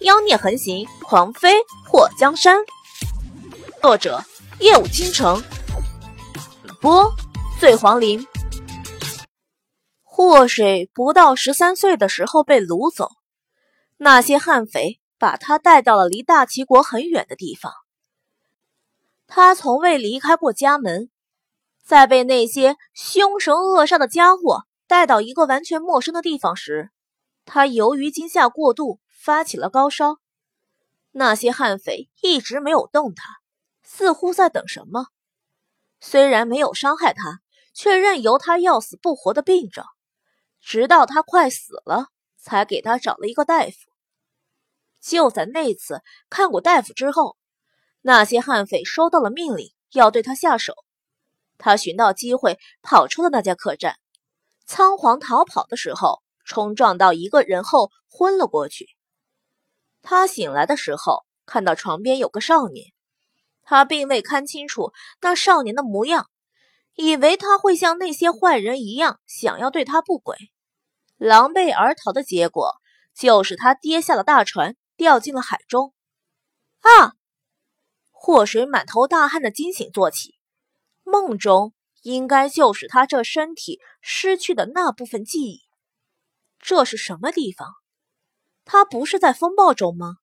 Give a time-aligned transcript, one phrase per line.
[0.00, 1.52] 妖孽横行，狂妃
[1.84, 2.56] 破江山。
[3.82, 4.24] 作者：
[4.58, 5.42] 夜舞倾城，
[6.80, 7.12] 播：
[7.60, 8.26] 醉黄林。
[10.02, 13.10] 祸水不到十三岁的时候被掳走，
[13.98, 17.70] 那些悍匪把他带到了离大齐国很远的地方。
[19.26, 21.10] 他从未离开过家门，
[21.84, 26.88] 在被那些凶神恶煞的家伙带到一个完全陌生的地方时，
[27.44, 28.98] 他由于惊吓过度。
[29.22, 30.16] 发起了高烧，
[31.10, 33.40] 那些悍匪一直没有动他，
[33.82, 35.08] 似乎在等什么。
[36.00, 37.40] 虽然没有伤害他，
[37.74, 39.84] 却任由他要死不活的病着，
[40.62, 42.06] 直到他快死了，
[42.38, 43.72] 才给他找了一个大夫。
[45.02, 47.36] 就在那次看过大夫之后，
[48.00, 50.72] 那些悍匪收到了命令，要对他下手。
[51.58, 53.98] 他寻到机会跑出了那家客栈，
[54.64, 58.88] 仓皇逃跑的时候，冲撞到一个人后昏了过去。
[60.02, 62.92] 他醒来的时候，看到床边有个少年，
[63.62, 66.30] 他并未看清楚那少年的模样，
[66.94, 70.36] 以为他会像那些坏人一样想要对他不轨，
[71.16, 72.76] 狼狈而逃的结果
[73.14, 75.94] 就是他跌下了大船，掉进了海中。
[76.80, 77.12] 啊！
[78.10, 80.38] 祸水满头大汗的惊醒坐起，
[81.04, 85.62] 梦中应该就是他这身体失去的那部分记忆。
[86.58, 87.68] 这是什么地方？
[88.72, 90.18] 他不是在风暴中吗？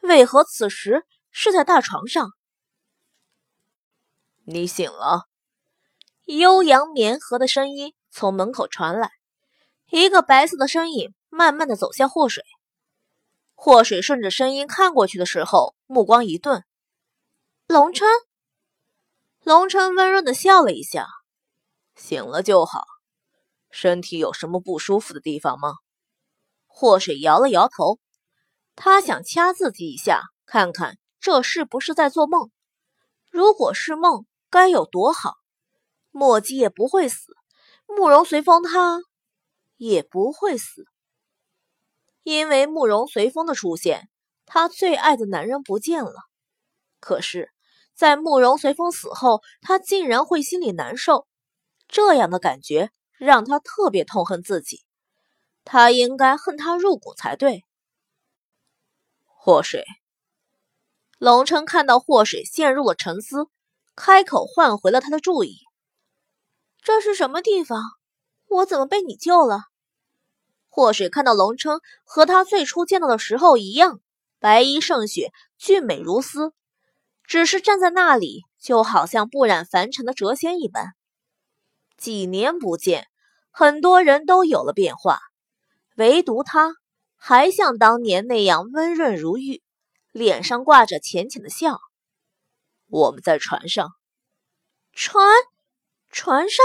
[0.00, 2.30] 为何此时是在大床上？
[4.46, 5.28] 你醒了。
[6.24, 9.10] 悠扬绵和的声音从门口传来，
[9.90, 12.42] 一个白色的身影慢慢的走向祸水。
[13.54, 16.64] 祸水顺着声音看过去的时候，目光一顿。
[17.66, 18.08] 龙琛。
[19.42, 21.06] 龙琛温润的笑了一下。
[21.96, 22.86] 醒了就好。
[23.70, 25.74] 身体有什么不舒服的地方吗？
[26.68, 27.98] 祸水摇了摇头，
[28.76, 32.50] 他想掐自己一下，看看这是不是在做梦。
[33.30, 35.34] 如果是梦，该有多好！
[36.10, 37.34] 莫姬也不会死，
[37.86, 39.00] 慕容随风他
[39.76, 40.84] 也不会死。
[42.22, 44.08] 因为慕容随风的出现，
[44.46, 46.12] 他最爱的男人不见了。
[47.00, 47.50] 可是，
[47.94, 51.26] 在慕容随风死后，他竟然会心里难受，
[51.88, 54.84] 这样的感觉让他特别痛恨自己。
[55.70, 57.66] 他应该恨他入骨才对。
[59.26, 59.84] 祸水，
[61.18, 63.48] 龙琛看到祸水陷入了沉思，
[63.94, 65.58] 开口唤回了他的注意。
[66.80, 67.82] 这是什么地方？
[68.48, 69.64] 我怎么被你救了？
[70.68, 74.00] 祸水看到龙琛和他最初见到的时候一样，
[74.38, 76.54] 白衣胜雪，俊美如丝，
[77.24, 80.94] 只是站在那里，就好像不染凡尘的谪仙一般。
[81.98, 83.06] 几年不见，
[83.50, 85.20] 很多人都有了变化。
[85.98, 86.76] 唯独他
[87.16, 89.64] 还像当年那样温润如玉，
[90.12, 91.80] 脸上挂着浅浅的笑。
[92.88, 93.90] 我们在船上，
[94.92, 95.24] 船，
[96.08, 96.64] 船上，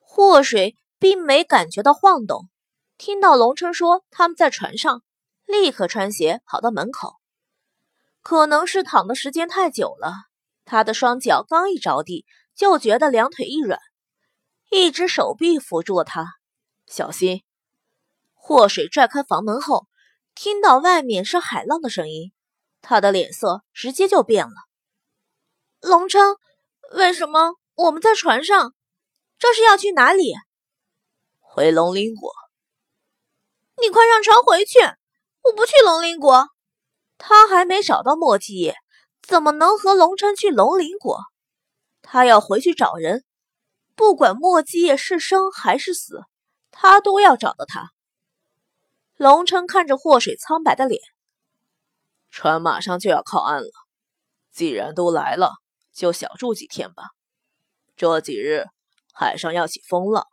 [0.00, 2.48] 祸水并没感觉到晃动。
[2.98, 5.04] 听到龙琛说他们在船上，
[5.44, 7.14] 立刻穿鞋跑到门口。
[8.22, 10.12] 可能是躺的时间太久了，
[10.64, 12.26] 他的双脚刚一着地，
[12.56, 13.78] 就觉得两腿一软，
[14.72, 16.26] 一只手臂扶住了他，
[16.88, 17.45] 小心。
[18.46, 19.88] 祸水拽开房门后，
[20.36, 22.30] 听到外面是海浪的声音，
[22.80, 24.54] 他的脸色直接就变了。
[25.80, 26.36] 龙琛，
[26.92, 28.72] 为什么我们在船上？
[29.36, 30.32] 这是要去哪里？
[31.40, 32.32] 回龙鳞国。
[33.82, 34.78] 你快上船回去！
[35.42, 36.46] 我不去龙鳞国。
[37.18, 38.76] 他还没找到莫继业，
[39.22, 41.18] 怎么能和龙琛去龙鳞国？
[42.00, 43.24] 他要回去找人，
[43.96, 46.20] 不管莫继业是生还是死，
[46.70, 47.90] 他都要找到他。
[49.16, 51.00] 龙琛看着祸水苍白的脸，
[52.30, 53.70] 船马上就要靠岸了，
[54.52, 55.54] 既然都来了，
[55.90, 57.04] 就小住几天吧。
[57.96, 58.66] 这几日
[59.14, 60.26] 海上要起风浪，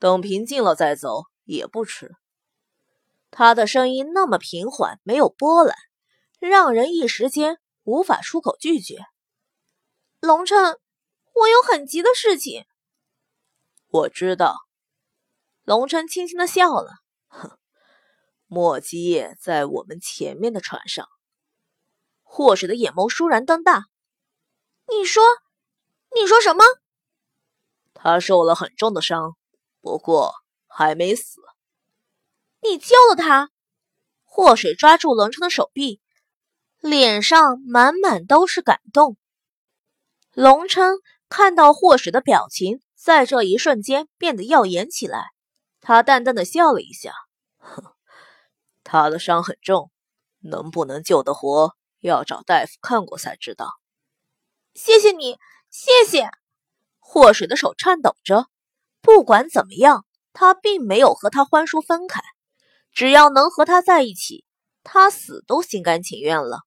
[0.00, 2.16] 等平静了再走也不迟。
[3.30, 5.76] 他的声音那么平缓，没有波澜，
[6.40, 9.04] 让人一时间无法出口拒绝。
[10.18, 10.80] 龙琛，
[11.32, 12.64] 我有很急的事情。
[13.86, 14.56] 我知道。
[15.62, 16.90] 龙琛轻轻的笑了，
[17.28, 17.56] 哼。
[18.54, 21.08] 莫基业在我们前面的船上。
[22.22, 23.86] 祸水的眼眸倏然瞪大。
[24.86, 25.24] 你说，
[26.14, 26.62] 你说什么？
[27.92, 29.36] 他受了很重的伤，
[29.80, 30.32] 不过
[30.68, 31.40] 还没死。
[32.60, 33.50] 你救了他？
[34.22, 36.00] 祸水抓住龙琛的手臂，
[36.78, 39.16] 脸上满满都是感动。
[40.32, 45.30] 龙琛看到祸水的表情，在这一瞬间变得耀眼起来。
[45.80, 47.12] 他淡淡的笑了一下，
[47.58, 47.93] 哼。
[48.84, 49.90] 他的伤很重，
[50.40, 53.72] 能不能救得活，要找大夫看过才知道。
[54.74, 55.38] 谢谢你，
[55.70, 56.28] 谢谢。
[57.00, 58.46] 祸水的手颤抖着。
[59.00, 62.22] 不管怎么样，他并没有和他欢叔分开。
[62.92, 64.44] 只要能和他在一起，
[64.82, 66.60] 他死都心甘情愿了。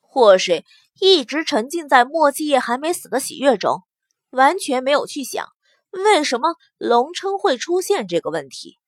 [0.00, 0.64] 祸水
[0.98, 3.82] 一直沉浸在莫继业还没死的喜悦中，
[4.30, 5.46] 完全没有去想
[5.90, 8.78] 为什么龙琛会出现这个问题。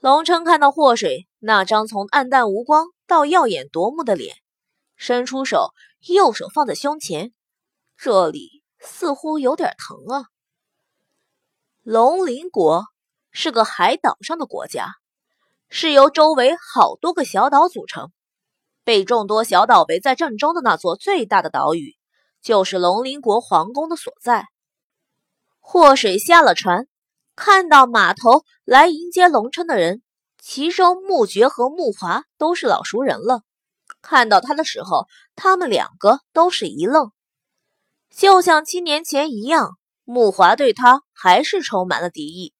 [0.00, 4.36] 龙琛看到祸水那张从暗淡无光到耀眼夺目的脸，
[4.94, 5.70] 伸出手，
[6.06, 7.32] 右手放在胸前，
[7.96, 10.26] 这里似乎有点疼啊。
[11.82, 12.84] 龙鳞国
[13.30, 14.96] 是个海岛上的国家，
[15.70, 18.12] 是由周围好多个小岛组成。
[18.84, 21.96] 被众多小岛围在正中的那座最大的岛屿，
[22.40, 24.46] 就是龙鳞国皇宫的所在。
[25.58, 26.86] 祸水下了船，
[27.36, 30.02] 看到码头来迎接龙琛的人，
[30.42, 33.42] 其中木觉和木华都是老熟人了。
[34.00, 35.06] 看到他的时候，
[35.36, 37.12] 他们两个都是一愣，
[38.10, 39.76] 就像七年前一样。
[40.08, 42.54] 木华对他还是充满了敌意。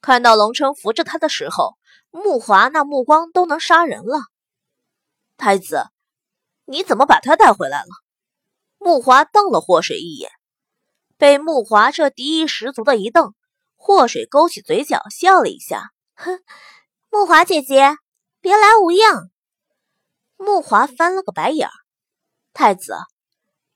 [0.00, 1.76] 看到龙琛扶着他的时候，
[2.10, 4.18] 木华那目光都能杀人了。
[5.36, 5.86] 太子，
[6.66, 7.88] 你怎么把他带回来了？
[8.78, 10.30] 木华瞪了霍水一眼，
[11.16, 13.32] 被木华这敌意十足的一瞪，
[13.84, 16.38] 祸水勾起嘴角笑了一下，哼，
[17.10, 17.96] 木华姐姐，
[18.40, 19.28] 别来无恙。
[20.36, 21.72] 木华翻了个白眼儿，
[22.52, 22.94] 太子，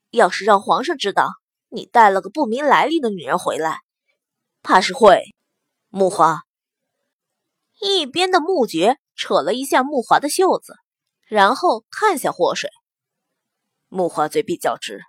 [0.09, 1.27] 要是让皇上知道。
[1.67, 3.81] 你带了个不明来历的女人回来，
[4.63, 5.35] 怕是会。
[5.89, 6.39] 木华
[7.81, 10.73] 一边的木觉扯了一下木华的袖子，
[11.27, 12.69] 然后看向祸水。
[13.89, 15.01] 木华嘴比较直，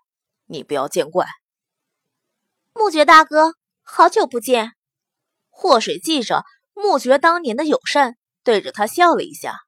[0.47, 1.29] 你不要见怪。
[2.75, 3.55] 木觉大哥，
[3.85, 4.73] 好久不见。
[5.61, 9.59] 祸水记着穆觉当年的友善，对着他笑了一下。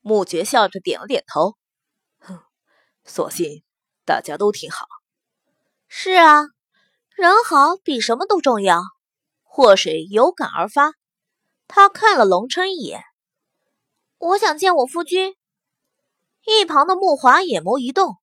[0.00, 1.58] 穆觉笑着点了点头，
[2.20, 2.40] 哼，
[3.04, 3.62] 所幸
[4.06, 4.86] 大家都挺好。
[5.88, 6.46] 是啊，
[7.14, 8.80] 人好比什么都重要。
[9.42, 10.94] 祸水有感而发，
[11.68, 13.02] 他看了龙琛一眼。
[14.16, 15.36] 我想见我夫君。
[16.46, 18.16] 一旁的穆华眼眸一动：“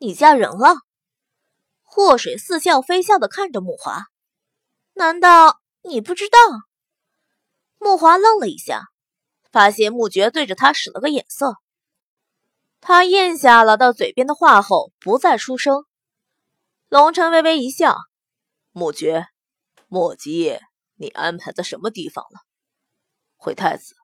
[0.00, 0.76] 你嫁人了？”
[1.84, 4.06] 祸水似笑非笑的看着穆华
[4.94, 6.38] ：“难道你不知道？”
[7.78, 8.82] 木华愣了一下，
[9.52, 11.56] 发现木觉对着他使了个眼色。
[12.80, 15.84] 他咽下了到嘴边的话后，不再出声。
[16.88, 17.96] 龙琛微微一笑
[18.70, 19.26] ：“木觉，
[19.88, 20.58] 莫吉，
[20.94, 22.40] 你安排在什么地方了？
[23.36, 23.94] 回太子，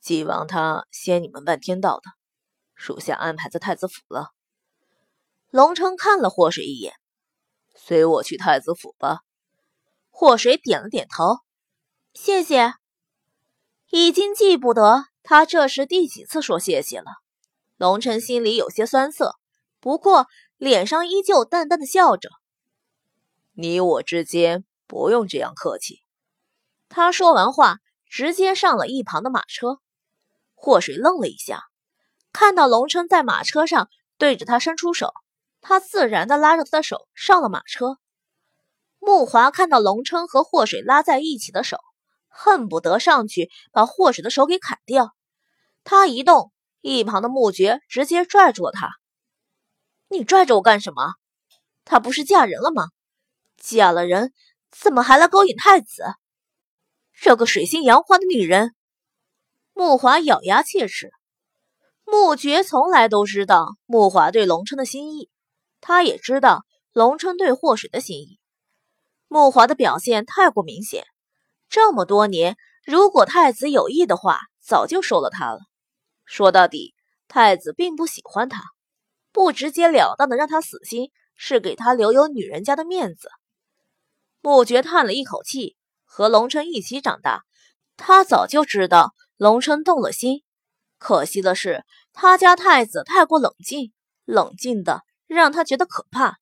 [0.00, 2.02] 纪王他先你们半天到的，
[2.74, 4.30] 属下安排在太子府了。”
[5.50, 6.94] 龙城看了霍水一眼
[7.74, 9.20] ：“随我去太子府吧。”
[10.16, 11.40] 祸水点了点头
[12.14, 12.74] ：“谢谢。”
[13.90, 17.06] 已经记不得他这是第几次说谢谢了。
[17.76, 19.34] 龙琛心里有些酸涩，
[19.80, 20.28] 不过。
[20.56, 22.30] 脸上依旧淡淡的笑着，
[23.52, 26.00] 你我之间不用这样客气。
[26.88, 29.80] 他说完话，直接上了一旁的马车。
[30.54, 31.64] 祸水愣了一下，
[32.32, 35.12] 看到龙琛在马车上对着他伸出手，
[35.60, 37.98] 他自然的拉着他的手上了马车。
[39.04, 41.76] 木华看到龙琛和祸水拉在一起的手，
[42.28, 45.14] 恨不得上去把祸水的手给砍掉。
[45.84, 48.88] 他一动，一旁的木觉直接拽住了他。
[50.08, 51.12] 你拽着我干什么？
[51.84, 52.88] 她不是嫁人了吗？
[53.58, 54.32] 嫁了人，
[54.70, 56.02] 怎么还来勾引太子？
[57.12, 58.74] 这个水性杨花的女人！
[59.74, 61.10] 木华咬牙切齿。
[62.06, 65.28] 木觉从来都知道木华对龙琛的心意，
[65.82, 68.38] 他也知道龙琛对祸水的心意。
[69.34, 71.08] 慕华的表现太过明显，
[71.68, 75.58] 这么多年，如果太子有意的话，早就收了他了。
[76.24, 76.94] 说到底，
[77.26, 78.62] 太子并不喜欢他。
[79.32, 83.28] 不直截了当的让他死心，是给他留有女人家的面子。
[84.40, 87.42] 穆觉叹了一口气，和龙琛一起长大，
[87.96, 90.44] 他早就知道龙琛动了心。
[90.96, 93.92] 可惜的是，他家太子太过冷静，
[94.24, 96.38] 冷静的让他觉得可怕。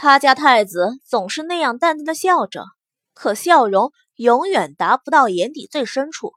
[0.00, 2.66] 他家太子总是那样淡淡的笑着，
[3.14, 6.34] 可笑容永远达不到眼底最深处，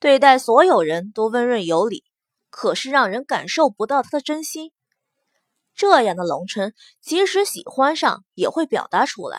[0.00, 2.02] 对待所有人都温润有礼。
[2.50, 4.72] 可是让人感受不到他的真心。
[5.76, 9.38] 这样的龙琛，即使喜欢上，也会表达出来。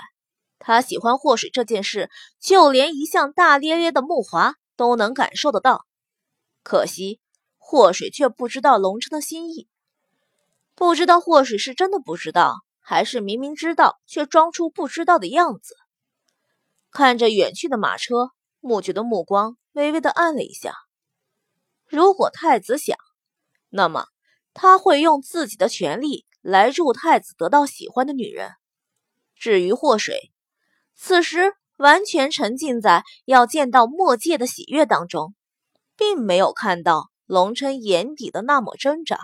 [0.58, 5.86] 他喜欢祸水这件事，就连一向大咧咧的木华都能感受得到。
[6.64, 7.20] 可惜
[7.58, 9.68] 祸水却不知道龙琛的心意，
[10.74, 15.76] 不知道祸水是真的不知道，还是明明知道却装出不知道的样子。
[16.92, 20.76] 看着远去的马车，木觉的目光微微的暗了一下。
[21.88, 22.98] 如果太子想，
[23.70, 24.08] 那么
[24.54, 28.52] 他会用自己的权力来助太子得到喜欢的女人。
[29.36, 30.32] 至于祸水，
[30.96, 35.34] 此时完全沉浸在要见到墨界的喜悦当中，
[35.96, 39.18] 并没有看到龙琛眼底的那抹挣扎。